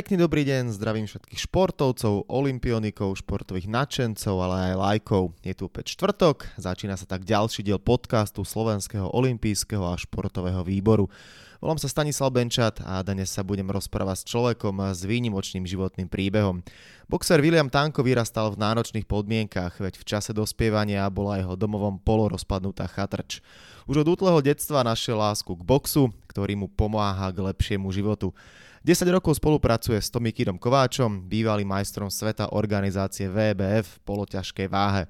[0.00, 5.36] Pekný dobrý deň, zdravím všetkých športovcov, olimpionikov, športových nadšencov, ale aj lajkov.
[5.44, 11.12] Je tu opäť štvrtok, začína sa tak ďalší diel podcastu Slovenského olimpijského a športového výboru.
[11.60, 16.64] Volám sa Stanislav Benčat a dnes sa budem rozprávať s človekom s výnimočným životným príbehom.
[17.04, 22.88] Boxer William Tanko vyrastal v náročných podmienkach, veď v čase dospievania bola jeho domovom polorozpadnutá
[22.88, 23.44] chatrč.
[23.84, 28.32] Už od útleho detstva našiel lásku k boxu, ktorý mu pomáha k lepšiemu životu.
[28.80, 35.04] 10 rokov spolupracuje s Tomikírom Kováčom, bývalým majstrom sveta organizácie VBF v poloťažkej váhe.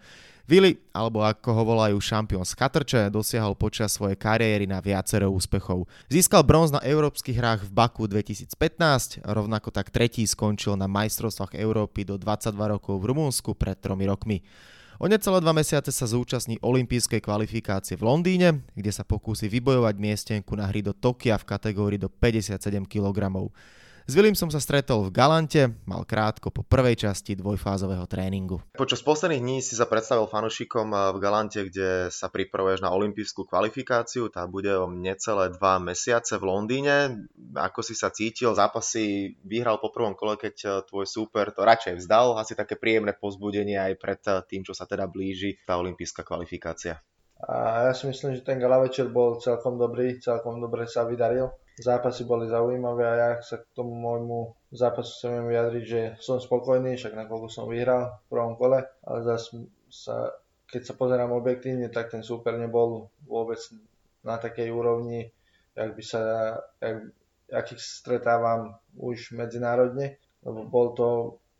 [0.51, 5.87] Vili, alebo ako ho volajú šampión z Katrče, dosiahol počas svojej kariéry na viacero úspechov.
[6.11, 12.03] Získal bronz na európskych hrách v Baku 2015, rovnako tak tretí skončil na majstrovstvách Európy
[12.03, 14.43] do 22 rokov v Rumunsku pred tromi rokmi.
[15.01, 20.53] O necelé dva mesiace sa zúčastní olympijskej kvalifikácie v Londýne, kde sa pokúsi vybojovať miestenku
[20.53, 23.33] na hry do Tokia v kategórii do 57 kg.
[24.09, 28.65] S Willim som sa stretol v Galante, mal krátko po prvej časti dvojfázového tréningu.
[28.73, 33.45] Počas posledných dní si sa predstavil fanúšikom eh, v Galante, kde sa pripravuješ na olympijskú
[33.45, 34.33] kvalifikáciu.
[34.33, 37.29] Tá bude o necelé dva mesiace v Londýne.
[37.53, 38.57] Ako si sa cítil?
[38.57, 42.41] Zápasy vyhral po prvom kole, keď eh, tvoj súper to radšej vzdal.
[42.41, 46.97] Asi také príjemné pozbudenie aj pred eh, tým, čo sa teda blíži tá olympijská kvalifikácia.
[47.41, 51.49] A ja si myslím, že ten gala večer bol celkom dobrý, celkom dobre sa vydaril
[51.81, 56.95] zápasy boli zaujímavé a ja sa k tomu môjmu zápasu chcem vyjadriť, že som spokojný,
[56.95, 60.31] však nakoľko som vyhral v prvom kole, ale zase sa,
[60.71, 63.59] keď sa pozerám objektívne, tak ten súper nebol vôbec
[64.23, 65.33] na takej úrovni,
[65.75, 66.21] jak by sa,
[66.79, 67.11] jak,
[67.51, 71.09] akých stretávam už medzinárodne, lebo bol to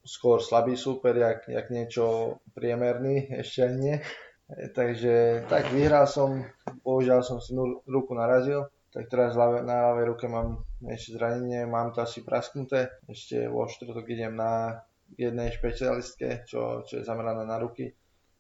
[0.07, 3.97] skôr slabý súper, jak, jak niečo priemerný, ešte ani nie.
[4.79, 6.43] Takže tak vyhral som,
[6.83, 7.55] bohužiaľ som si
[7.87, 12.91] ruku narazil, tak teraz na ľavej ruke mám ešte zranenie, mám to asi prasknuté.
[13.07, 14.83] Ešte vo štvrtok idem na
[15.15, 17.95] jednej špecialistke, čo, čo je zameraná na ruky,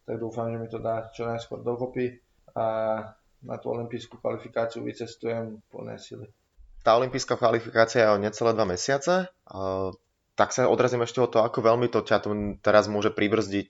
[0.06, 2.19] tak dúfam, že mi to dá čo najskôr dokopy
[2.59, 2.66] a
[3.47, 6.27] na tú olympijskú kvalifikáciu vycestujem plné sily.
[6.83, 9.31] Tá olympijská kvalifikácia je o necelé dva mesiace.
[10.34, 12.27] Tak sa odrazím ešte o to, ako veľmi to ťa
[12.65, 13.69] teraz môže pribrzdiť,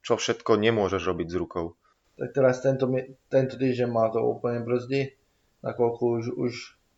[0.00, 1.66] čo všetko nemôžeš robiť s rukou.
[2.16, 2.86] Tak teraz tento,
[3.26, 5.21] tento týždeň ma to úplne brzdí
[5.62, 6.52] nakoľko už, už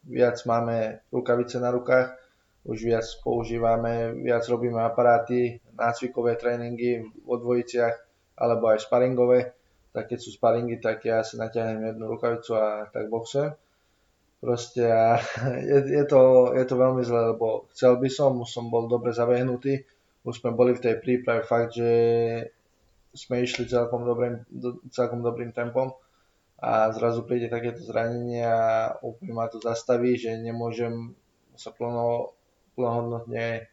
[0.09, 2.17] viac máme rukavice na rukách,
[2.65, 7.95] už viac používame, viac robíme aparáty, nácvikové tréningy vo dvojiciach
[8.41, 9.53] alebo aj sparingové,
[9.93, 13.53] tak keď sú sparingy, tak ja si natiahnem jednu rukavicu a tak boxujem.
[14.41, 15.21] Proste a
[15.71, 19.13] je, je, to, je to veľmi zle, lebo chcel by som, už som bol dobre
[19.13, 19.85] zabehnutý,
[20.25, 21.91] už sme boli v tej príprave fakt, že
[23.15, 24.43] sme išli celkom dobrým,
[24.91, 25.95] celkom dobrým tempom
[26.65, 31.13] a zrazu príde takéto zranenie a úplne ma to zastaví, že nemôžem
[31.61, 32.33] sa plno,
[32.73, 33.69] plnohodnotne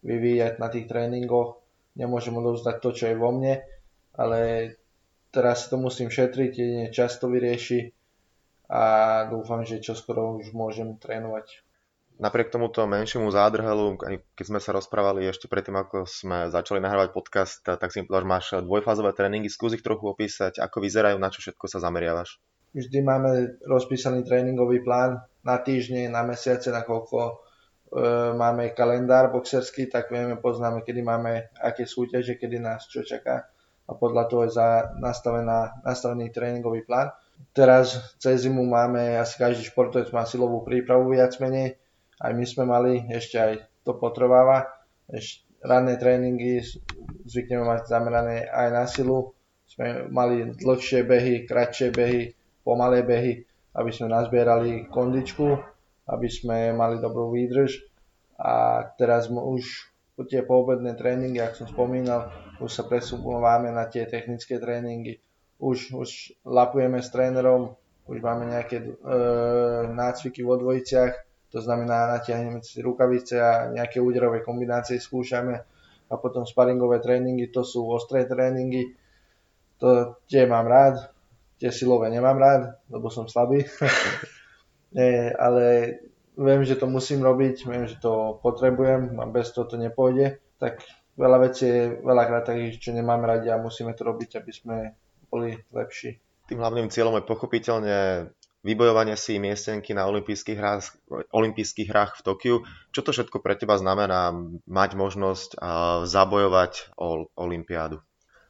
[0.00, 1.60] vyvíjať na tých tréningoch,
[2.00, 3.60] nemôžem odovzdať to, čo je vo mne,
[4.16, 4.72] ale
[5.36, 7.92] teraz si to musím šetriť, jedine čas to vyrieši
[8.72, 8.82] a
[9.28, 11.60] dúfam, že čoskoro už môžem trénovať
[12.18, 13.98] napriek tomuto menšiemu zádrhelu,
[14.38, 18.24] keď sme sa rozprávali ešte predtým, ako sme začali nahrávať podcast, tak si mi povedal,
[18.24, 19.50] že máš dvojfázové tréningy.
[19.50, 22.38] Skús ich trochu opísať, ako vyzerajú, na čo všetko sa zameriavaš.
[22.74, 23.30] Vždy máme
[23.62, 27.32] rozpísaný tréningový plán na týždne, na mesiace, nakoľko e,
[28.34, 33.46] máme kalendár boxerský, tak vieme, poznáme, kedy máme aké súťaže, kedy nás čo čaká
[33.84, 37.12] a podľa toho je za nastavená, nastavený tréningový plán.
[37.52, 41.76] Teraz cez zimu máme, asi každý športovec má silovú prípravu viac menej,
[42.20, 43.52] aj my sme mali, ešte aj
[43.82, 44.70] to potrváva.
[45.10, 46.60] Ešte ranné tréningy
[47.24, 49.32] zvykneme mať zamerané aj na silu.
[49.64, 53.42] Sme mali dlhšie behy, kratšie behy, pomalé behy,
[53.74, 55.56] aby sme nazbierali kondičku,
[56.06, 57.80] aby sme mali dobrú výdrž.
[58.38, 59.64] A teraz už
[60.28, 62.30] tie poobedné tréningy, ako som spomínal,
[62.62, 65.18] už sa presúvame na tie technické tréningy.
[65.58, 67.74] Už, už lapujeme s trénerom,
[68.04, 68.86] už máme nejaké e,
[69.90, 71.23] nácviky vo dvojiciach,
[71.54, 75.54] to znamená, natiahneme si rukavice a nejaké úderové kombinácie skúšame
[76.10, 78.98] a potom sparingové tréningy, to sú ostré tréningy.
[79.78, 81.14] To tie mám rád,
[81.62, 83.62] tie silové nemám rád, lebo som slabý.
[84.98, 85.94] Nie, ale
[86.34, 90.42] viem, že to musím robiť, viem, že to potrebujem a bez toho to nepôjde.
[90.58, 90.82] Tak
[91.14, 94.76] veľa vecí je veľakrát takých, čo nemáme radi a musíme to robiť, aby sme
[95.30, 96.18] boli lepší.
[96.50, 97.96] Tým hlavným cieľom je pochopiteľne
[98.64, 100.96] vybojovanie si miestenky na olympijských hrách,
[101.30, 102.56] olympijských hrách v Tokiu.
[102.90, 104.32] Čo to všetko pre teba znamená
[104.64, 105.60] mať možnosť
[106.08, 108.00] zabojovať o olympiádu?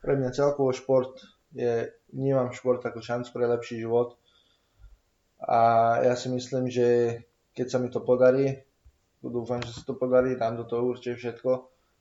[0.01, 1.19] Pre mňa celkovo šport
[1.51, 4.15] je, vnímam šport ako šancu pre lepší život
[5.43, 7.19] a ja si myslím, že
[7.53, 8.65] keď sa mi to podarí,
[9.19, 11.51] dúfam, že sa to podarí, dám do toho určite všetko.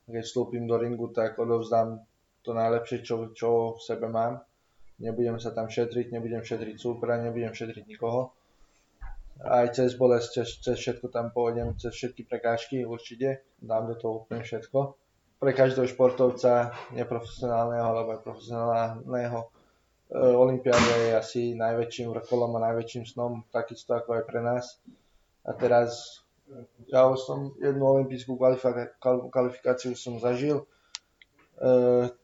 [0.04, 2.04] Keď vstúpim do ringu, tak odovzdám
[2.44, 4.44] to najlepšie, čo, čo v sebe mám.
[5.03, 8.31] Nebudem sa tam šetriť, nebudem šetriť súpra, nebudem šetriť nikoho.
[9.44, 13.44] Aj cez bolesť, cez, cez všetko tam pôjdem, cez všetky prekážky určite.
[13.59, 14.95] Dám do toho úplne všetko.
[15.44, 19.47] Pre každého športovca, neprofesionálneho alebo profesionálneho, e,
[20.15, 24.79] Olympiáda je asi najväčším vrcholom a najväčším snom, takisto ako aj pre nás.
[25.44, 26.23] A teraz
[26.88, 28.39] ja som jednu olympijskú
[29.27, 30.63] kvalifikáciu som zažil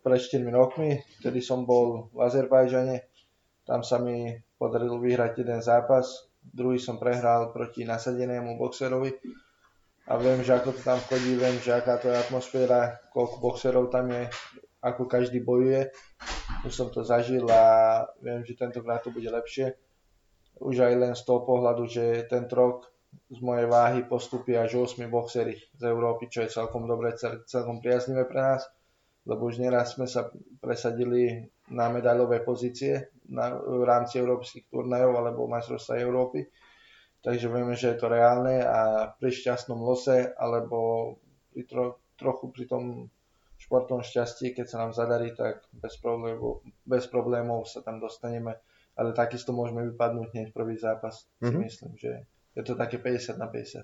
[0.04, 3.08] pred 4 rokmi, vtedy som bol v Azerbajžane,
[3.64, 9.16] tam sa mi podarilo vyhrať jeden zápas, druhý som prehral proti nasadenému boxerovi
[10.12, 13.88] a viem, že ako to tam chodí, viem, že aká to je atmosféra, koľko boxerov
[13.94, 14.28] tam je,
[14.84, 15.88] ako každý bojuje.
[16.66, 19.78] Už som to zažil a viem, že tentokrát to bude lepšie.
[20.60, 22.90] Už aj len z toho pohľadu, že tento rok
[23.30, 27.16] z mojej váhy postupia až 8 boxery z Európy, čo je celkom dobre,
[27.48, 28.66] celkom priaznivé pre nás,
[29.28, 30.32] lebo už neraz sme sa
[30.64, 36.48] presadili na medailové pozície na, v rámci európskych turnajov alebo majstrovstva Európy.
[37.20, 41.20] Takže vieme, že je to reálne a pri šťastnom lose alebo
[41.52, 41.86] pri tro,
[42.16, 42.84] trochu pri tom
[43.60, 48.56] športnom šťastí, keď sa nám zadarí, tak bez problémov, bez problémov sa tam dostaneme.
[48.96, 51.28] Ale takisto môžeme vypadnúť hneď prvý zápas.
[51.44, 51.60] Mm-hmm.
[51.68, 52.24] myslím, že
[52.56, 53.84] je to také 50 na 50.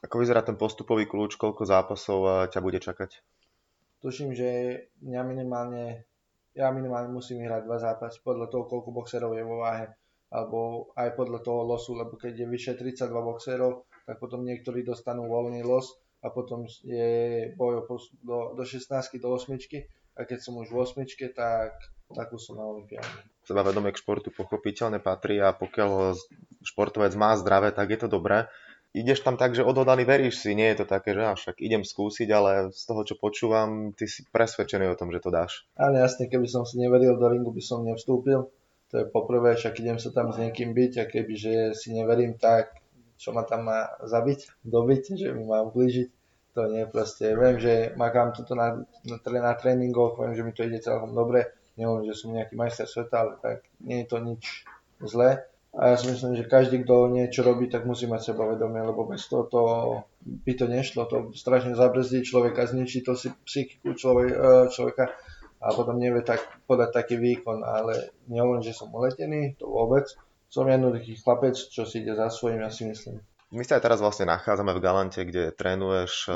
[0.00, 3.10] Ako vyzerá ten postupový kľúč, koľko zápasov eh, ťa bude čakať?
[4.00, 4.48] Tuším, že
[5.04, 6.08] mňa minimálne,
[6.56, 9.92] ja minimálne musím vyhrať dva zápasy podľa toho, koľko boxerov je vo váhe,
[10.32, 15.28] alebo aj podľa toho losu, lebo keď je vyše 32 boxerov, tak potom niektorí dostanú
[15.28, 17.84] voľný los a potom je boj
[18.24, 18.88] do, do 16
[19.20, 19.52] do 8
[20.16, 21.04] a keď som už v 8
[21.36, 21.76] tak
[22.10, 26.14] takú som na Olympiáde sebavedomie k športu pochopiteľne patrí a pokiaľ
[26.62, 28.46] športovec má zdravé, tak je to dobré.
[28.90, 32.28] Ideš tam tak, že odhodaný veríš si, nie je to také, že však idem skúsiť,
[32.34, 35.62] ale z toho, čo počúvam, ty si presvedčený o tom, že to dáš.
[35.78, 38.50] Áno, jasne, keby som si neveril do ringu, by som nevstúpil.
[38.90, 42.34] To je poprvé, však idem sa tam s niekým byť a keby že si neverím,
[42.34, 42.74] tak
[43.14, 46.08] čo ma tam má zabiť, dobiť, že mi má ublížiť.
[46.58, 50.66] To nie, proste viem, že makám toto na, na, na tréningoch, viem, že mi to
[50.66, 51.46] ide celkom dobre,
[51.78, 54.66] nehovorím, že som nejaký majster sveta, ale tak nie je to nič
[54.98, 55.46] zlé.
[55.70, 59.30] A ja si myslím, že každý, kto niečo robí, tak musí mať sebavedomie, lebo bez
[59.30, 59.62] toho to,
[60.18, 61.06] by to nešlo.
[61.06, 65.14] To strašne zabrzdí človeka, zničí to si psychiku e, človeka
[65.62, 67.62] a potom nevie tak podať taký výkon.
[67.62, 70.10] Ale nehovorím, že som uletený, to vôbec.
[70.50, 73.22] Som jednoduchý chlapec, čo si ide za svojím, ja si myslím.
[73.54, 76.34] My sa aj teraz vlastne nachádzame v Galante, kde trénuješ e,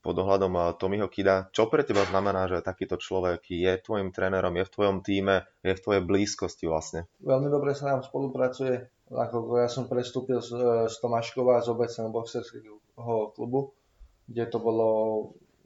[0.00, 1.52] pod ohľadom eh, Tomiho Kida.
[1.52, 5.76] Čo pre teba znamená, že takýto človek je tvojim trénerom, je v tvojom týme, je
[5.76, 7.06] v tvojej blízkosti vlastne?
[7.20, 8.88] Veľmi dobre sa nám spolupracuje.
[9.10, 12.80] Ako ja som prestúpil z, eh, z Tomáškova, z obecného boxerského
[13.36, 13.72] klubu,
[14.26, 14.88] kde to bolo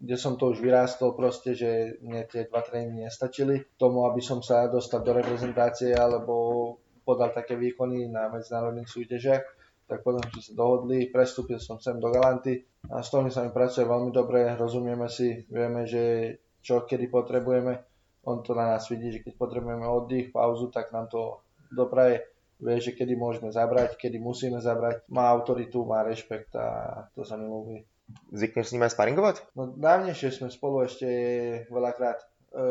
[0.05, 4.45] kde som to už vyrástol proste, že mne tie dva tréningy nestačili tomu, aby som
[4.45, 6.77] sa dostal do reprezentácie alebo
[7.09, 12.09] podal také výkony na medzinárodných súťažiach tak potom sme sa dohodli, prestúpil som sem do
[12.09, 17.13] Galanty a s Tony sa mi pracuje veľmi dobre, rozumieme si, vieme, že čo kedy
[17.13, 17.77] potrebujeme,
[18.25, 22.25] on to na nás vidí, že keď potrebujeme oddych, pauzu, tak nám to dopraje,
[22.65, 26.67] vie, že kedy môžeme zabrať, kedy musíme zabrať, má autoritu, má rešpekt a
[27.13, 27.85] to sa mi ľúbi.
[28.33, 29.37] Zvykneš s ním aj sparingovať?
[29.57, 31.09] No dávnejšie sme spolu ešte
[31.69, 32.27] veľakrát e,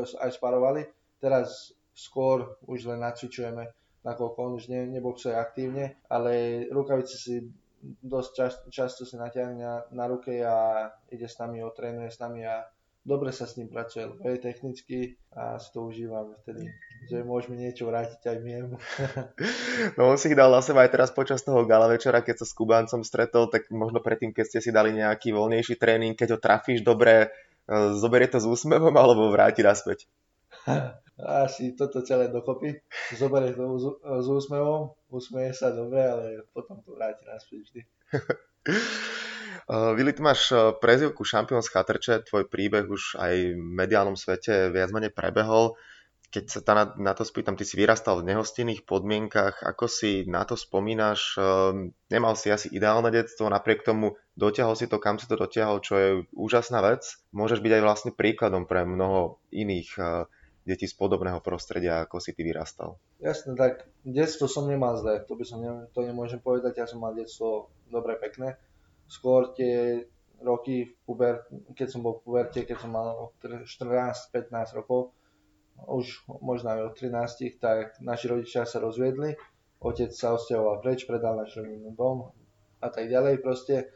[0.06, 0.86] aj sparovali,
[1.22, 3.70] teraz skôr už len nacvičujeme
[4.04, 7.48] nakoľko on už ne, neboxuje aktívne, ale rukavice si
[7.84, 12.64] dosť čas, často si natiahne na, ruke a ide s nami, otrénuje s nami a
[13.04, 14.98] dobre sa s ním pracuje, lebo je technicky
[15.36, 16.72] a si to užívame vtedy,
[17.12, 18.54] že môžeme niečo vrátiť aj my.
[20.00, 22.46] no on si ich dal na seba aj teraz počas toho gala večera, keď sa
[22.48, 26.40] s Kubáncom stretol, tak možno predtým, keď ste si dali nejaký voľnejší tréning, keď ho
[26.40, 27.28] trafíš dobre,
[27.68, 30.08] e, zoberie to s úsmevom alebo vráti naspäť?
[31.44, 32.80] asi toto celé dokopy,
[33.16, 37.82] zoberie to s, s úsmevom, usmeje sa dobre, ale potom to vráti naspäť vždy.
[39.70, 44.74] Vili, ty máš eh, prezivku šampión z Chatrče, tvoj príbeh už aj v mediálnom svete
[44.74, 45.80] viac menej prebehol.
[46.34, 50.42] Keď sa na, na to spýtam, ty si vyrastal v nehostinných podmienkach, ako si na
[50.42, 51.38] to spomínaš?
[51.38, 55.78] Ehm, nemal si asi ideálne detstvo, napriek tomu dotiahol si to, kam si to dotiahol,
[55.78, 57.06] čo je úžasná vec.
[57.38, 60.26] Môžeš byť aj vlastne príkladom pre mnoho iných eh,
[60.64, 62.96] deti z podobného prostredia, ako si ty vyrastal?
[63.20, 67.04] Jasne, tak detstvo som nemal zle, to by som ne, to nemôžem povedať, ja som
[67.04, 68.56] mal detstvo dobre, pekné.
[69.12, 70.08] Skôr tie
[70.40, 71.44] roky, v puber,
[71.76, 75.12] keď som bol v puberte, keď som mal 14-15 rokov,
[75.84, 79.36] už možno aj od 13, tak naši rodičia sa rozviedli,
[79.84, 82.32] otec sa odsťahoval preč, predal náš rodinný dom
[82.80, 83.92] a tak ďalej proste.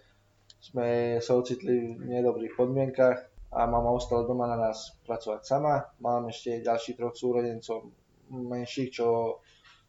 [0.57, 5.87] sme sa ocitli v nedobrých podmienkach a mama ostala doma na nás pracovať sama.
[6.03, 7.95] Mám ešte ďalších troch súrodencov
[8.27, 9.39] menších, čo,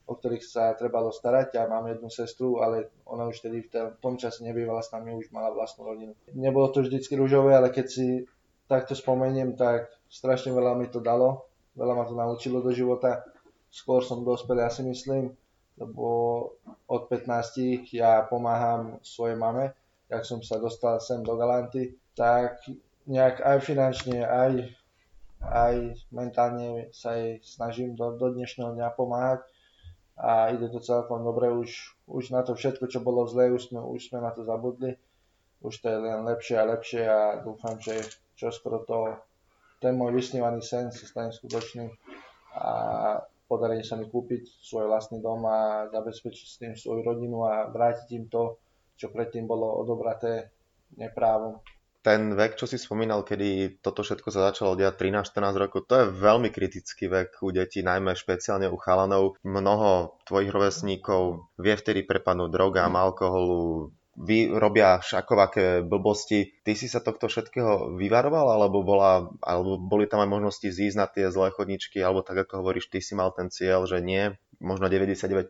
[0.07, 4.15] o ktorých sa trebalo starať a mám jednu sestru, ale ona už tedy v tom
[4.15, 6.15] čase nebývala s nami, už mala vlastnú rodinu.
[6.39, 8.07] Nebolo to vždycky rúžové, ale keď si
[8.71, 13.27] takto spomeniem, tak strašne veľa mi to dalo, veľa ma to naučilo do života.
[13.69, 15.35] Skôr som dospel, ja si myslím,
[15.77, 16.07] lebo
[16.87, 19.75] od 15 ja pomáham svojej mame,
[20.09, 22.65] jak som sa dostal sem do Galanty, tak
[23.09, 24.69] nejak aj finančne, aj,
[25.41, 25.75] aj
[26.13, 29.41] mentálne sa jej snažím do, do dnešného dňa pomáhať
[30.21, 33.81] a ide to celkom dobre, už, už na to všetko, čo bolo zlé, už sme,
[33.81, 35.01] už sme na to zabudli,
[35.65, 37.97] už to je len lepšie a lepšie a dúfam, že
[38.37, 39.17] čo skoro to,
[39.81, 41.87] ten môj vysnívaný sen sa stane skutočný
[42.59, 42.71] a
[43.47, 48.09] podarí sa mi kúpiť svoj vlastný dom a zabezpečiť s tým svoju rodinu a vrátiť
[48.19, 48.59] im to,
[48.99, 50.51] čo predtým bolo odobraté
[50.99, 51.63] neprávom.
[52.09, 56.07] Ten vek, čo si spomínal, kedy toto všetko sa začalo diať 13-14 rokov, to je
[56.09, 59.37] veľmi kritický vek u detí, najmä špeciálne u chalanov.
[59.45, 66.49] Mnoho tvojich rovesníkov vie vtedy prepadnúť drogám, alkoholu, vy robia šakovaké blbosti.
[66.65, 71.13] Ty si sa tohto všetkého vyvaroval, alebo, bola, alebo boli tam aj možnosti zísť na
[71.13, 74.33] tie zlé chodničky, alebo tak ako hovoríš, ty si mal ten cieľ, že nie,
[74.65, 75.45] možno 99%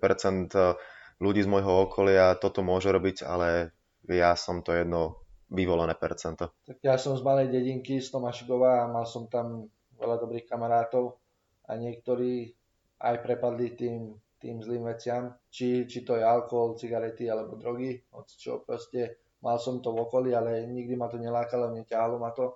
[1.23, 3.71] ľudí z môjho okolia toto môže robiť, ale
[4.11, 6.53] ja som to jedno vyvolené percento.
[6.69, 11.17] Tak ja som z malej dedinky z Tomášikova a mal som tam veľa dobrých kamarátov
[11.69, 12.53] a niektorí
[13.01, 18.27] aj prepadli tým tým zlým veciam, či, či to je alkohol, cigarety alebo drogy, od
[18.31, 22.55] čo proste mal som to v okolí, ale nikdy ma to nelákalo, neťahalo ma to.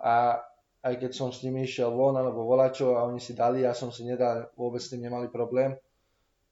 [0.00, 0.40] A
[0.80, 3.92] aj keď som s nimi išiel von alebo volačo a oni si dali, ja som
[3.92, 5.76] si nedal, vôbec s tým nemali problém.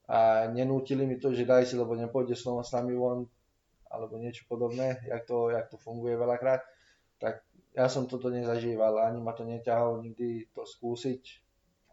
[0.08, 3.24] A nenútili mi to, že daj si, lebo nepôjde s nami von,
[3.88, 6.60] alebo niečo podobné, jak to, jak to funguje veľakrát.
[7.18, 7.42] Tak
[7.74, 11.22] ja som toto nezažíval, ani ma to neťahalo nikdy to skúsiť,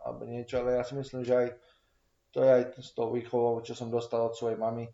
[0.06, 1.48] alebo niečo, ale ja si myslím, že aj
[2.36, 4.92] to je aj s tou výchovou, čo som dostal od svojej mamy,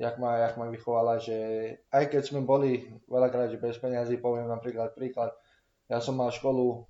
[0.00, 1.36] jak ma, jak ma vychovala, že
[1.92, 5.36] aj keď sme boli veľakrát, že bez peniazy, poviem napríklad príklad,
[5.92, 6.88] ja som mal školu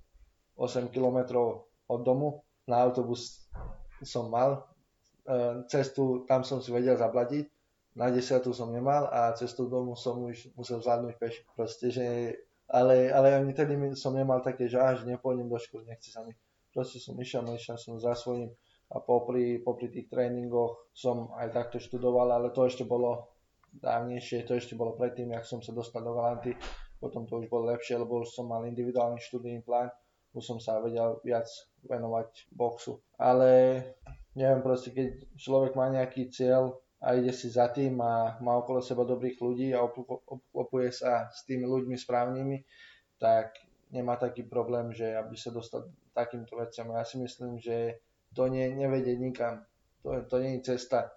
[0.55, 1.51] 8 km
[1.91, 2.39] od domu,
[2.69, 3.51] na autobus
[3.99, 4.63] som mal,
[5.27, 7.45] e, cestu tam som si vedel zaplatiť,
[7.95, 11.33] na desiatu som nemal a cestu domu som už musel zvládnuť peš.
[11.55, 12.05] Proste, že,
[12.71, 16.31] ale, ale ani tedy som nemal také, že až nepôjdem do školy, nechce sa mi.
[16.71, 18.55] Proste som išiel, išiel som za svojím
[18.91, 23.31] a popri, popri tých tréningoch som aj takto študoval, ale to ešte bolo
[23.71, 26.55] dávnejšie, to ešte bolo predtým, jak som sa dostal do Galanty,
[26.99, 29.87] potom to už bolo lepšie, lebo už som mal individuálny študijný plán,
[30.35, 31.47] už som sa vedel viac
[31.87, 32.99] venovať boxu.
[33.15, 33.83] Ale
[34.35, 38.77] neviem, proste keď človek má nejaký cieľ a ide si za tým a má okolo
[38.77, 42.57] seba dobrých ľudí a obklopuje sa s tými ľuďmi správnymi,
[43.17, 43.57] tak
[43.89, 46.93] nemá taký problém, že aby sa dostal takýmto veciam.
[46.93, 48.05] Ja si myslím, že
[48.37, 49.65] to nie, nevedie nikam.
[50.05, 51.09] To, to nie je cesta.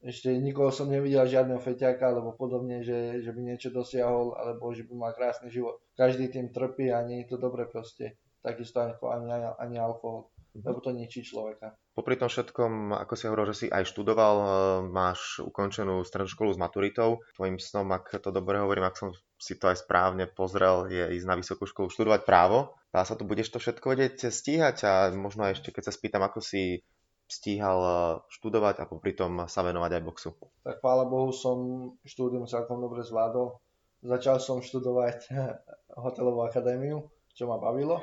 [0.00, 4.84] Ešte nikoho som nevidel žiadneho feťaka alebo podobne, že, že by niečo dosiahol alebo že
[4.88, 5.80] by mal krásny život.
[5.96, 8.16] Každý tým trpí a nie je to dobre proste.
[8.40, 10.32] Takisto ako ani, ani alkohol
[10.64, 11.76] lebo to ničí človeka.
[11.92, 14.46] Popri tom všetkom, ako si hovoril, že si aj študoval, e,
[14.88, 17.24] máš ukončenú strednú školu s maturitou.
[17.36, 21.26] Tvojim snom, ak to dobre hovorím, ak som si to aj správne pozrel, je ísť
[21.28, 22.76] na vysokú školu študovať právo.
[22.88, 26.40] Dá sa tu, budeš to všetko vedieť stíhať a možno ešte, keď sa spýtam, ako
[26.40, 26.80] si
[27.26, 27.92] stíhal e,
[28.32, 30.30] študovať a popri tom sa venovať aj boxu.
[30.62, 31.58] Tak chvála Bohu som
[32.06, 33.58] štúdium celkom dobre zvládol.
[34.06, 35.32] Začal som študovať
[36.04, 38.00] hotelovú akadémiu, čo ma bavilo.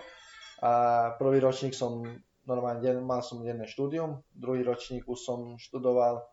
[0.64, 0.72] A
[1.20, 2.04] prvý ročník som
[2.44, 6.24] normálne deň, mal som denné štúdium, druhý ročník už som študoval e,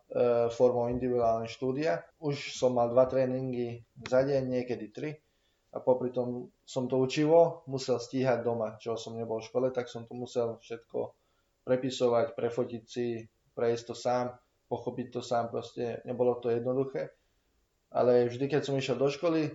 [0.51, 2.03] formou individuálne štúdia.
[2.19, 5.09] Už som mal dva tréningy za deň, niekedy tri.
[5.71, 9.87] A popri tom som to učivo musel stíhať doma, čo som nebol v škole, tak
[9.87, 11.15] som to musel všetko
[11.63, 13.23] prepisovať, prefotiť si,
[13.55, 14.35] prejsť to sám,
[14.67, 17.15] pochopiť to sám, proste nebolo to jednoduché.
[17.91, 19.51] Ale vždy, keď som išiel do školy,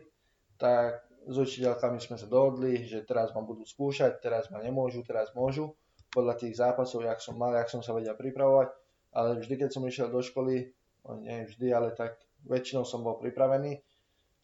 [0.56, 5.36] tak s učiteľkami sme sa dohodli, že teraz ma budú skúšať, teraz ma nemôžu, teraz
[5.36, 5.76] môžu
[6.16, 8.72] podľa tých zápasov, jak som mal, jak som sa vedel pripravovať,
[9.12, 10.72] ale vždy, keď som išiel do školy,
[11.04, 12.16] no nie vždy, ale tak
[12.48, 13.76] väčšinou som bol pripravený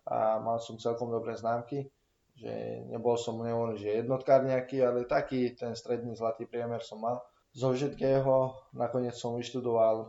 [0.05, 1.89] a mal som celkom dobré známky,
[2.37, 7.25] že nebol som, nehovorím, že jednotkár nejaký, ale taký ten stredný zlatý priemer som mal.
[7.53, 10.07] Zo všetkého nakoniec som vyštudoval e,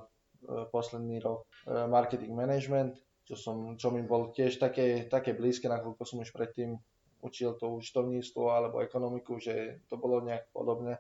[0.72, 2.96] posledný rok e, marketing management,
[3.27, 6.79] čo, som, čo mi bol tiež také, také blízke, nakoľko som už predtým
[7.24, 11.00] učil to účtovníctvo alebo ekonomiku, že to bolo nejak podobné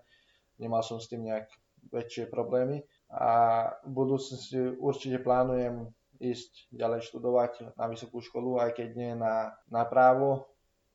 [0.59, 1.49] nemal som s tým nejak
[1.91, 2.83] väčšie problémy.
[3.13, 5.91] A v budúcnosti určite plánujem
[6.23, 10.47] ísť ďalej študovať na vysokú školu, aj keď nie na, na právo,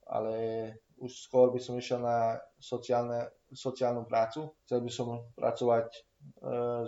[0.08, 0.34] ale
[0.98, 4.50] už skôr by som išiel na sociálne, sociálnu prácu.
[4.66, 6.00] Chcel by som pracovať e,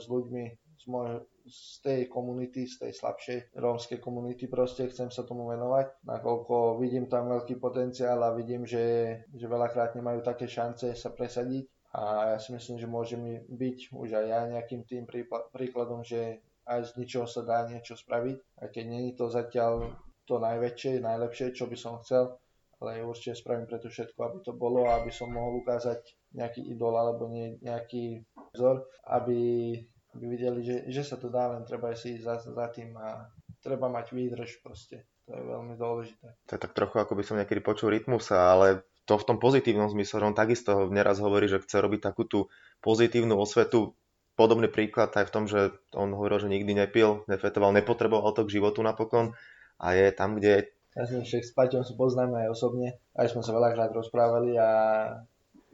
[0.01, 0.45] s ľuďmi
[0.81, 6.01] z, môj, z tej komunity, z tej slabšej rómskej komunity proste, chcem sa tomu venovať,
[6.09, 11.69] nakoľko vidím tam veľký potenciál a vidím, že, že veľakrát nemajú také šance sa presadiť
[11.91, 15.05] a ja si myslím, že môže mi byť už aj ja nejakým tým
[15.51, 16.39] príkladom, že
[16.71, 19.91] aj z ničoho sa dá niečo spraviť, aj keď není to zatiaľ
[20.23, 22.39] to najväčšie, najlepšie, čo by som chcel,
[22.79, 25.99] ale určite spravím preto všetko, aby to bolo a aby som mohol ukázať
[26.39, 28.23] nejaký idol alebo nie, nejaký
[28.55, 29.75] vzor, aby,
[30.15, 33.27] aby videli, že, že sa to dá, len treba si ísť za, za tým a
[33.59, 35.11] treba mať výdrž proste.
[35.27, 36.27] To je veľmi dôležité.
[36.47, 39.91] To je tak trochu, ako by som niekedy počul rytmusa, ale to v tom pozitívnom
[39.91, 42.47] zmysle, on takisto neraz hovorí, že chce robiť takú tú
[42.79, 43.99] pozitívnu osvetu
[44.39, 48.63] podobný príklad aj v tom, že on hovoril, že nikdy nepil, nefetoval, nepotreboval to k
[48.63, 49.35] životu napokon
[49.83, 50.71] a je tam, kde.
[50.95, 54.71] Ja som však s Paťom si poznáme aj osobne, aj sme sa veľakrát rozprávali a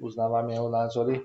[0.00, 1.20] uznávam jeho názory.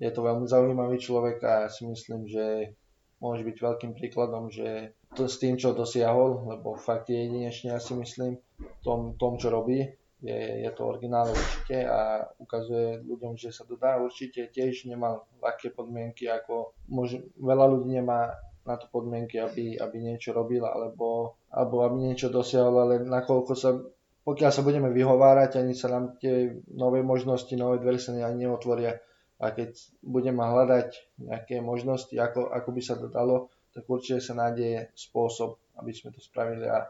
[0.00, 2.72] Je to veľmi zaujímavý človek a si myslím, že
[3.20, 7.82] môže byť veľkým príkladom, že to s tým, čo dosiahol, lebo fakt je jedinečný, ja
[7.82, 8.40] si myslím,
[8.80, 9.84] tom, tom čo robí,
[10.20, 13.96] je, je to originál určite a ukazuje ľuďom, že sa to dá.
[13.96, 18.36] Určite tiež nemal ľahké podmienky, ako môže, veľa ľudí nemá
[18.68, 23.80] na to podmienky, aby, aby niečo robil alebo, alebo aby niečo dosiahol, ale nakoľko sa,
[24.22, 29.00] pokiaľ sa budeme vyhovárať, ani sa nám tie nové možnosti, nové dvere sa ani neotvoria.
[29.40, 29.72] A keď
[30.04, 35.56] budeme hľadať nejaké možnosti, ako, ako by sa to dalo, tak určite sa nájde spôsob,
[35.80, 36.68] aby sme to spravili.
[36.68, 36.84] A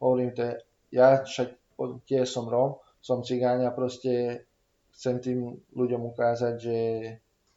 [0.00, 0.56] hovorím to,
[0.88, 1.61] ja však
[2.04, 4.44] tiež som Rom, som cigáň a proste
[4.94, 5.38] chcem tým
[5.74, 6.78] ľuďom ukázať, že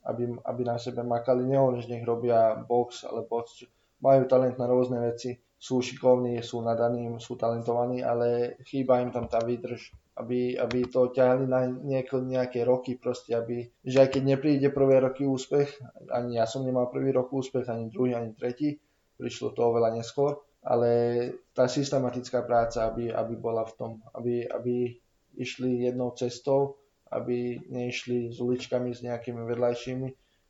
[0.06, 3.66] aby, aby na sebe makali, nehovorím, že nech robia box, ale box,
[4.02, 9.26] majú talent na rôzne veci, sú šikovní, sú nadaní, sú talentovaní, ale chýba im tam
[9.26, 9.90] tá výdrž,
[10.22, 15.02] aby, aby to ťahli na nieko, nejaké roky proste, aby, že aj keď nepríde prvé
[15.02, 15.82] roky úspech,
[16.14, 18.78] ani ja som nemal prvý rok úspech, ani druhý, ani tretí,
[19.18, 20.90] prišlo to oveľa neskôr, ale
[21.54, 24.98] tá systematická práca, aby, aby bola v tom, aby, aby
[25.38, 26.82] išli jednou cestou,
[27.14, 30.08] aby neišli s uličkami s nejakými vedľajšími,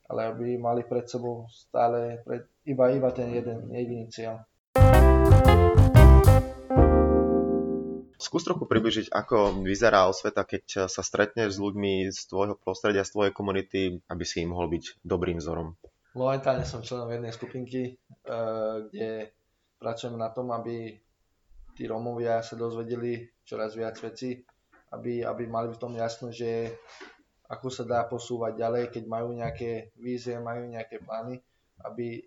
[0.08, 4.48] ale aby mali pred sebou stále pred, iba, iba ten jeden jediný cieľ.
[8.16, 13.12] Skús trochu približiť, ako vyzerá osveta, keď sa stretneš s ľuďmi z tvojho prostredia, z
[13.12, 15.76] tvojej komunity, aby si im mohol byť dobrým vzorom.
[16.16, 19.36] Momentálne som členom jednej skupinky, eh, kde
[19.86, 20.98] pracujeme na tom, aby
[21.78, 24.34] tí Rómovia sa dozvedeli čoraz viac veci,
[24.98, 26.74] aby, aby mali v tom jasno, že
[27.46, 31.38] ako sa dá posúvať ďalej, keď majú nejaké vízie, majú nejaké plány,
[31.86, 32.18] aby,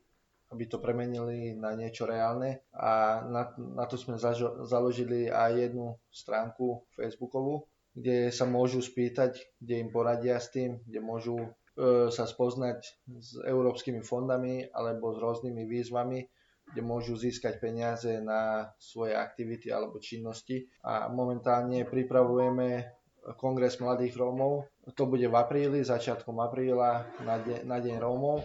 [0.55, 2.63] aby to premenili na niečo reálne.
[2.79, 7.67] A na, na to sme zažo, založili aj jednu stránku Facebookovú,
[7.99, 11.51] kde sa môžu spýtať, kde im poradia s tým, kde môžu e,
[12.15, 12.79] sa spoznať
[13.19, 16.23] s európskymi fondami alebo s rôznymi výzvami,
[16.73, 20.69] kde môžu získať peniaze na svoje aktivity alebo činnosti.
[20.85, 22.99] A momentálne pripravujeme
[23.37, 24.69] kongres mladých Rómov.
[24.97, 28.45] To bude v apríli, začiatkom apríla na, de- na deň Rómov,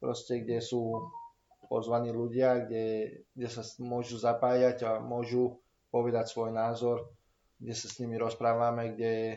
[0.00, 1.08] proste, kde sú
[1.70, 2.86] pozvaní ľudia, kde,
[3.32, 5.62] kde sa môžu zapájať a môžu
[5.94, 7.06] povedať svoj názor,
[7.62, 9.36] kde sa s nimi rozprávame, kde e,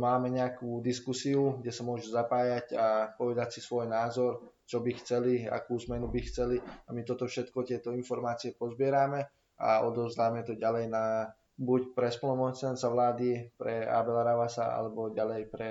[0.00, 5.44] máme nejakú diskusiu, kde sa môžu zapájať a povedať si svoj názor, čo by chceli,
[5.44, 9.28] akú zmenu by chceli a my toto všetko, tieto informácie pozbierame
[9.60, 15.70] a odovzdáme to ďalej na buď pre spolomocnenca vlády, pre Abela Ravasa alebo ďalej pre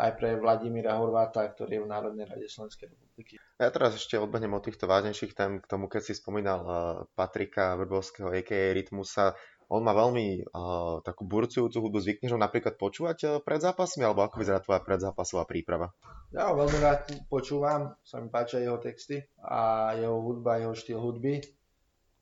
[0.00, 3.36] aj pre Vladimíra Horváta, ktorý je v Národnej rade Slovenskej republiky.
[3.60, 6.74] Ja teraz ešte odbehnem od týchto vážnejších tém k tomu, keď si spomínal eh,
[7.12, 8.72] Patrika Vrbovského, a.k.a.
[8.72, 9.36] Rytmusa
[9.70, 12.02] on má veľmi uh, takú burcujúcu hudbu.
[12.02, 15.94] Zvykneš ho napríklad počúvať uh, pred zápasmi, alebo ako vyzerá tvoja predzápasová príprava?
[16.34, 20.98] Ja ho veľmi rád počúvam, sa mi páčia jeho texty a jeho hudba, jeho štýl
[20.98, 21.38] hudby.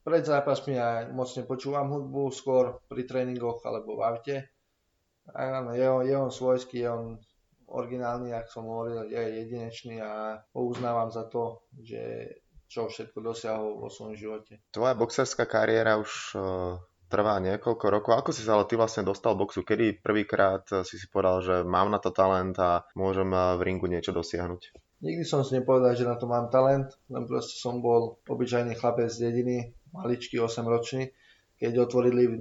[0.04, 4.37] Pred zápasmi ja moc nepočúvam hudbu, skôr pri tréningoch alebo v aute.
[5.32, 7.04] Áno, je on, je on svojský, je on
[7.68, 12.32] originálny, ako som hovoril, je jedinečný a ho uznávam za to, že
[12.68, 14.61] čo všetko dosiahol vo svojom živote.
[14.72, 16.76] Tvoja boxerská kariéra už uh
[17.08, 18.12] trvá niekoľko rokov.
[18.14, 19.64] Ako si sa ale ty vlastne dostal boxu?
[19.64, 23.88] Kedy prvýkrát si si povedal, že mám na to talent a môžem eh, v ringu
[23.88, 24.88] niečo dosiahnuť?
[24.98, 29.06] Nikdy som si nepovedal, že na to mám talent, len proste som bol obyčajný chlapec
[29.06, 31.14] z dediny, maličký, 8 ročný.
[31.54, 32.34] Keď otvorili e,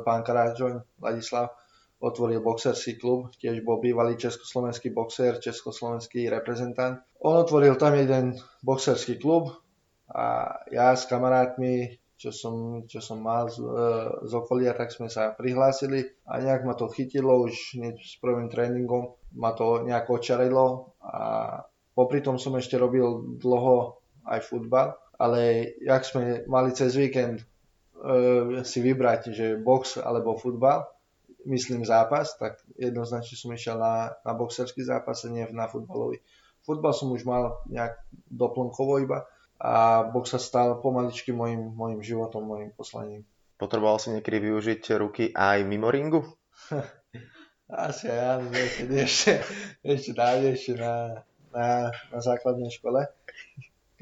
[0.00, 1.52] pán Karáčoň, Ladislav,
[2.00, 7.04] otvoril boxerský klub, tiež bol bývalý československý boxer, československý reprezentant.
[7.20, 9.52] On otvoril tam jeden boxerský klub
[10.08, 13.86] a ja s kamarátmi čo som, čo som mal z, e,
[14.22, 19.18] z okolia, tak sme sa prihlásili a nejak ma to chytilo už s prvým tréningom,
[19.34, 21.18] ma to nejak očarilo a
[21.98, 27.44] popri tom som ešte robil dlho aj futbal, ale jak sme mali cez víkend e,
[28.62, 30.86] si vybrať, že box alebo futbal,
[31.42, 36.22] myslím zápas, tak jednoznačne som išiel na, na boxerský zápas a nie na futbalový.
[36.62, 37.98] Futbal som už mal nejak
[38.30, 39.26] doplnkovo iba,
[39.62, 43.22] a box sa stal pomaličky môjim, môjim životom, môjim poslaním.
[43.62, 46.26] Potreboval si niekedy využiť ruky aj mimo ringu?
[47.70, 49.38] Asi áno, niekedy ešte,
[49.86, 51.22] ešte dávnejšie na,
[51.54, 53.06] na, na základnej škole.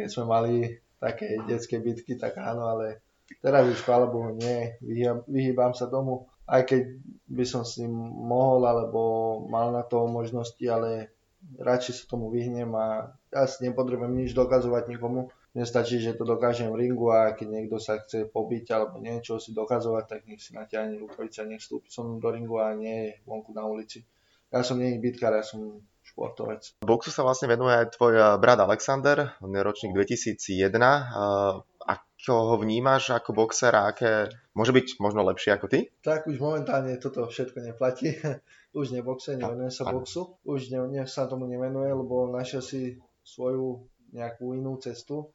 [0.01, 0.55] Keď sme mali
[0.97, 3.05] také detské bitky, tak áno, ale
[3.45, 6.83] teraz už chvála Bohu nie, vyhýbam, vyhýbam sa tomu, aj keď
[7.29, 9.01] by som s ním mohol, alebo
[9.45, 11.13] mal na to možnosti, ale
[11.61, 16.71] radšej sa tomu vyhnem a ja si nepotrebujem nič dokazovať nikomu nestačí, že to dokážem
[16.71, 20.55] v ringu a keď niekto sa chce pobiť alebo niečo si dokazovať, tak nech si
[20.55, 24.07] natiahne rukavice a nech vstúpi som do ringu a nie vonku na ulici.
[24.51, 26.83] Ja som nie bitkár, ja som športovec.
[26.83, 30.75] Boxu sa vlastne venuje aj tvoj eh, brat Alexander, on je ročník 2001.
[30.75, 35.89] Eh, ako ho vnímaš ako boxer a aké môže byť možno lepšie ako ty?
[36.05, 38.21] Tak už momentálne toto všetko neplatí.
[38.79, 40.39] už neboxe, nevenuje sa boxu.
[40.45, 45.31] Už ne, ne, sa tomu nevenuje, lebo našiel si svoju nejakú inú cestu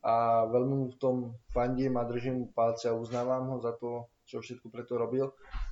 [0.00, 1.16] a veľmi mu v tom
[1.52, 5.28] fandím a držím palce a uznávam ho za to, čo všetko preto robil.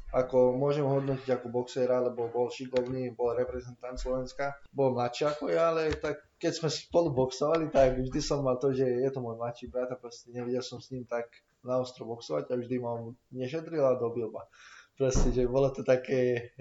[0.08, 5.52] Ako môžem ho hodnotiť ako boxera, lebo bol šikovný, bol reprezentant Slovenska, bol mladší ako
[5.52, 9.20] ja, ale tak keď sme spolu boxovali, tak vždy som mal to, že je to
[9.20, 11.28] môj mladší brat a proste nevidel som s ním tak
[11.60, 14.48] naostro boxovať a vždy ma nešetril a dobil ma.
[14.96, 16.52] Proste, že bolo to také,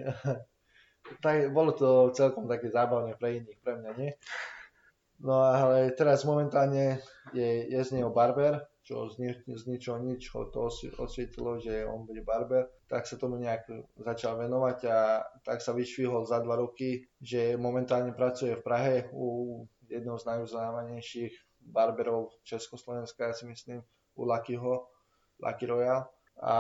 [1.23, 4.11] tak, bolo to celkom také zábavné pre iných, pre mňa nie.
[5.17, 7.01] No ale teraz momentálne
[7.33, 10.69] je, je z neho barber, čo z, ni, z ničoho nič ho to
[11.01, 16.23] osvietilo, že on bude barber, tak sa tomu nejak začal venovať a tak sa vyšvihol
[16.23, 21.33] za dva roky, že momentálne pracuje v Prahe u jedného z najuznávanejších
[21.67, 23.83] barberov Československa, ja si myslím,
[24.15, 24.87] u Luckyho,
[25.43, 26.07] Lucky Royal.
[26.39, 26.55] A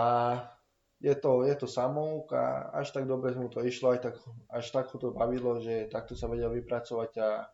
[0.99, 4.15] je to, je to samouk a až tak dobre mu to išlo, aj tak,
[4.49, 7.45] až tak ho to bavilo, že takto sa vedel vypracovať a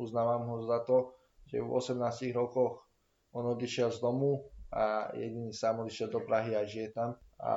[0.00, 1.12] uznávam ho za to,
[1.44, 2.88] že v 18 rokoch
[3.36, 7.52] on odišiel z domu a jediný sám odišiel do Prahy a žije tam a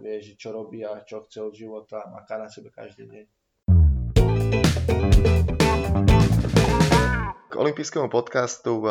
[0.00, 3.24] vie, že čo robí a čo chce od života, maká na sebe každý deň.
[7.46, 8.84] K olympijskému podcastu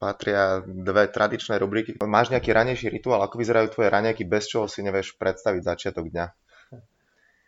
[0.00, 1.96] patria dve tradičné rubriky.
[2.00, 3.20] Máš nejaký ranejší rituál?
[3.24, 6.26] Ako vyzerajú tvoje raňajky, bez čoho si nevieš predstaviť začiatok dňa?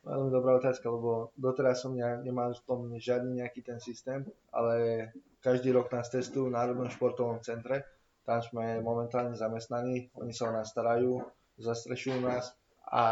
[0.08, 5.08] Veľmi dobrá otázka, lebo doteraz som ne, nemal v tom žiadny nejaký ten systém, ale
[5.44, 7.84] každý rok nás testujú v Národnom športovom centre.
[8.24, 11.20] Tam sme momentálne zamestnaní, oni sa o nás starajú,
[11.60, 12.56] zastrešujú nás
[12.88, 13.04] a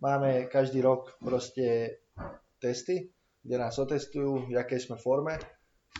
[0.00, 2.00] máme každý rok proste
[2.56, 3.12] testy,
[3.44, 5.36] kde nás otestujú, v jakej sme forme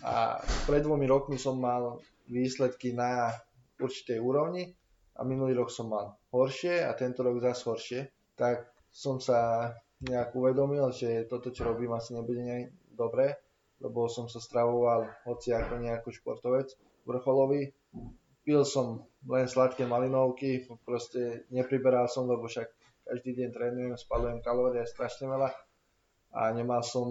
[0.00, 2.00] a pred dvomi rokmi som mal
[2.32, 3.28] výsledky na
[3.76, 4.72] určitej úrovni
[5.16, 8.00] a minulý rok som mal horšie a tento rok zase horšie,
[8.40, 9.68] tak som sa
[10.04, 13.36] nejak uvedomil, že toto, čo robím, asi nebude nejak dobré,
[13.80, 16.72] lebo som sa stravoval hoci ako nejaký športovec
[17.08, 17.72] vrcholový.
[18.44, 22.68] Pil som len sladké malinovky, proste nepriberal som, lebo však
[23.04, 25.52] každý deň trénujem, spalujem kalórie strašne veľa
[26.34, 27.06] a nemal som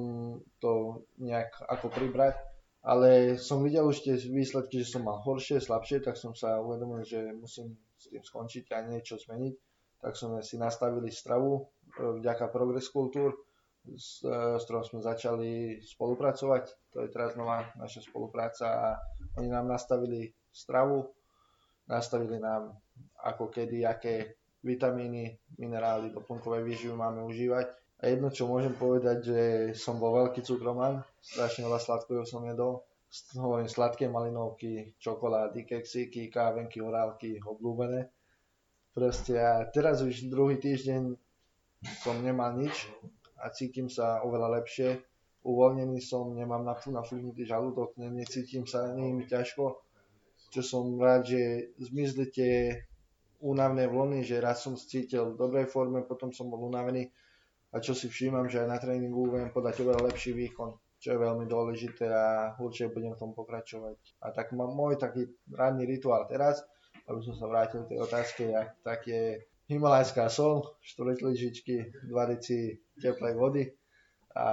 [0.60, 2.36] to nejak ako pribrať.
[2.84, 7.08] Ale som videl už tie výsledky, že som mal horšie, slabšie, tak som sa uvedomil,
[7.08, 9.56] že musím s tým skončiť a niečo zmeniť.
[10.03, 11.63] Tak sme si nastavili stravu,
[11.99, 13.34] vďaka Progress Kultúr,
[13.91, 16.63] s, e, s ktorou sme začali spolupracovať.
[16.95, 18.88] To je teraz nová naša spolupráca a
[19.38, 21.03] oni nám nastavili stravu,
[21.89, 22.79] nastavili nám
[23.23, 27.67] ako kedy, aké vitamíny, minerály, doplnkové výživy máme užívať.
[28.03, 29.39] A jedno, čo môžem povedať, že
[29.75, 32.84] som bol veľký cukroman, strašne veľa sladkého som jedol.
[33.38, 38.10] Hovorím sladké malinovky, čokolády, keksíky, kávenky, orálky, obľúbené.
[38.91, 41.15] Proste a teraz už druhý týždeň
[42.03, 42.87] som nemal nič
[43.39, 45.03] a cítim sa oveľa lepšie.
[45.43, 49.75] Uvoľnený som, nemám nafúknutý žalúdok, ne, necítim sa, nie mi ťažko.
[50.55, 52.53] Čo som rád, že zmizli tie
[53.43, 57.11] únavné vlny, že raz som cítil v dobrej forme, potom som bol unavený
[57.73, 61.19] a čo si všímam, že aj na tréningu viem podať oveľa lepší výkon, čo je
[61.19, 64.23] veľmi dôležité a určite budem v tom pokračovať.
[64.23, 66.63] A tak môj taký ranný rituál teraz,
[67.09, 68.43] aby som sa vrátil k tej otázke,
[68.85, 73.63] tak je Himalajská sol, 4 lyžičky, 2 deci teplej vody
[74.36, 74.47] a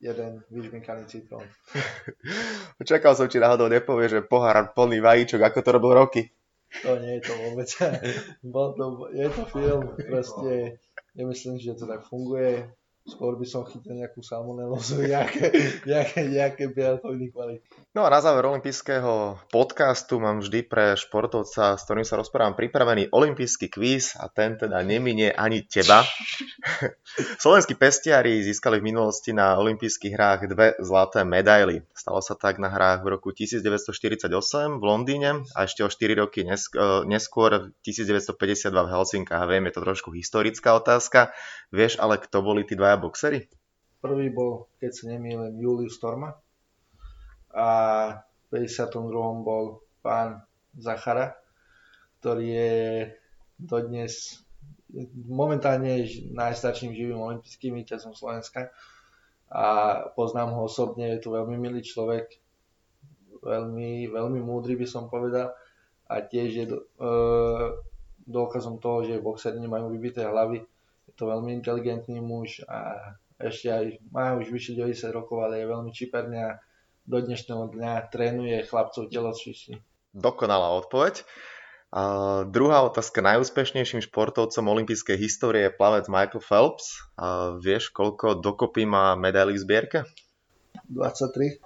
[0.00, 1.46] jeden vyžminkaný citrón.
[2.90, 6.28] Čakal som, či náhodou nepovie, že pohár plný vajíčok, ako to robil roky.
[6.82, 7.68] To nie je to vôbec.
[8.54, 10.82] Bol to, je to film, proste
[11.14, 12.68] nemyslím, že to tak funguje
[13.04, 15.52] skôr by som chytil nejakú salmonelózu, nejaké,
[15.84, 17.64] nejaké, nejaké bielkoviny kvality.
[17.92, 23.12] No a na záver olympijského podcastu mám vždy pre športovca, s ktorým sa rozprávam, pripravený
[23.12, 26.02] olympijský kvíz a ten teda neminie ani teba.
[27.44, 31.84] Slovenskí pestiari získali v minulosti na olympijských hrách dve zlaté medaily.
[31.92, 34.32] Stalo sa tak na hrách v roku 1948
[34.80, 36.50] v Londýne a ešte o 4 roky e,
[37.06, 39.44] neskôr v 1952 v Helsinkách.
[39.44, 41.30] Viem, je to trošku historická otázka.
[41.70, 43.40] Vieš ale, kto boli tí dvaja boxery?
[43.98, 46.38] Prvý bol, keď sa nemýlim, Julius Storma
[47.50, 47.68] a
[48.22, 49.10] v 52.
[49.42, 50.46] bol pán
[50.78, 51.34] Zachara,
[52.20, 52.74] ktorý je
[53.58, 54.12] dodnes
[55.26, 56.06] momentálne
[56.38, 58.70] najstarším živým olympijským víťazom Slovenska
[59.50, 62.30] a poznám ho osobne, je to veľmi milý človek,
[63.42, 65.50] veľmi, veľmi múdry by som povedal
[66.06, 66.78] a tiež je e,
[68.28, 70.62] dôkazom toho, že boxery nemajú vybité hlavy.
[71.14, 75.90] To veľmi inteligentný muž a ešte aj má už vyše 90 rokov, ale je veľmi
[75.94, 76.58] čiperný a
[77.04, 79.78] do dnešného dňa trénuje chlapcov telocvični.
[80.16, 81.22] Dokonalá odpoveď.
[81.94, 82.02] A
[82.50, 83.22] druhá otázka.
[83.22, 87.06] Najúspešnejším športovcom olympijskej histórie je plavec Michael Phelps.
[87.14, 89.98] A vieš, koľko dokopy má medailí v zbierke?
[90.90, 91.62] 23,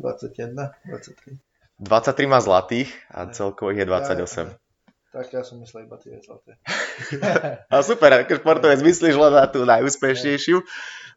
[0.00, 0.56] 21,
[0.88, 1.36] 23.
[1.80, 4.48] 23 má zlatých a celkovo ich je 28.
[4.48, 4.56] Ja,
[5.10, 6.54] tak ja som myslel iba tie zlaté.
[7.74, 10.62] a super, ako športovec myslíš len na tú najúspešnejšiu.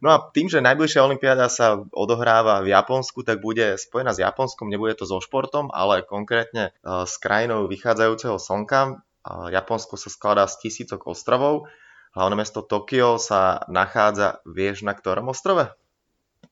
[0.01, 4.67] No a tým, že najbližšia olimpiáda sa odohráva v Japonsku, tak bude spojená s Japonskom,
[4.67, 8.99] nebude to so športom, ale konkrétne e, s krajinou vychádzajúceho slnka.
[9.23, 11.71] Japonsko sa skladá z tisícok ostrovov.
[12.11, 15.71] Hlavné mesto Tokio sa nachádza, vieš, na ktorom ostrove?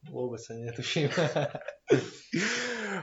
[0.09, 1.13] Vôbec sa netuším.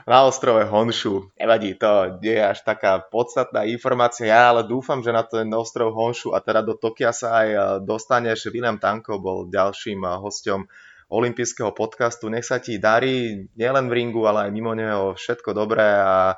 [0.09, 1.31] na ostrove Honshu.
[1.39, 5.95] Nevadí, to nie je až taká podstatná informácia, ja ale dúfam, že na ten ostrov
[5.95, 8.51] Honshu a teda do Tokia sa aj e, dostaneš.
[8.51, 10.67] William Tanko bol ďalším e, hostom
[11.09, 12.27] olympijského podcastu.
[12.27, 16.35] Nech sa ti darí nielen v ringu, ale aj mimo neho všetko dobré a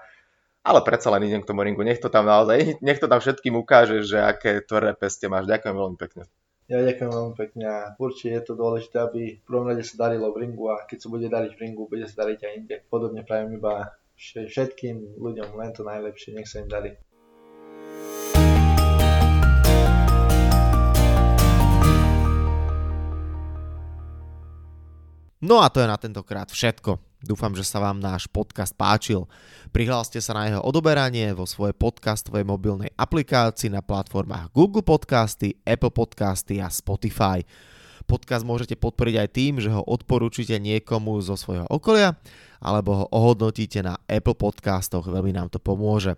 [0.61, 1.81] ale predsa len idem k tomu ringu.
[1.81, 5.49] Nech to tam naozaj, nech to tam všetkým ukáže, že aké tvrdé peste máš.
[5.49, 6.29] Ďakujem veľmi pekne.
[6.71, 10.31] Ja ďakujem veľmi pekne a určite je to dôležité, aby v prvom rade sa darilo
[10.31, 12.75] v ringu a keď sa bude dariť v ringu, bude sa dariť aj inde.
[12.87, 16.95] Podobne prajem iba všetkým ľuďom len to najlepšie, nech sa im darí.
[25.43, 27.10] No a to je na tentokrát všetko.
[27.21, 29.29] Dúfam, že sa vám náš podcast páčil.
[29.69, 35.93] Prihláste sa na jeho odoberanie vo svojej podcastovej mobilnej aplikácii na platformách Google Podcasty, Apple
[35.93, 37.45] Podcasty a Spotify.
[38.09, 42.17] Podcast môžete podporiť aj tým, že ho odporúčite niekomu zo svojho okolia
[42.57, 46.17] alebo ho ohodnotíte na Apple Podcastoch, veľmi nám to pomôže.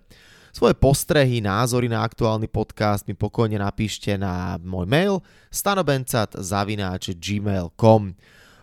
[0.54, 5.20] Svoje postrehy, názory na aktuálny podcast mi pokojne napíšte na môj mail
[5.52, 8.02] stanobencat.gmail.com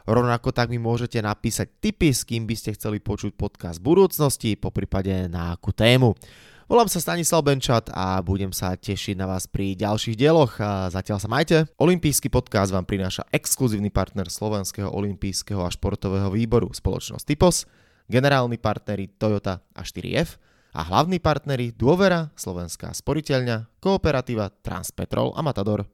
[0.10, 4.58] Rovnako tak mi môžete napísať tipy, s kým by ste chceli počuť podcast v budúcnosti,
[4.58, 6.18] po prípade na akú tému.
[6.72, 10.56] Volám sa Stanislav Benčat a budem sa tešiť na vás pri ďalších dieloch.
[10.88, 11.68] Zatiaľ sa majte.
[11.76, 17.68] Olympijský podcast vám prináša exkluzívny partner Slovenského olympijského a športového výboru spoločnosť Typos,
[18.08, 20.40] generálni partneri Toyota a 4F
[20.72, 25.92] a hlavní partneri Dôvera, Slovenská sporiteľňa, Kooperativa, Transpetrol a Matador.